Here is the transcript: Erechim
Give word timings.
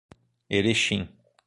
Erechim 0.57 1.07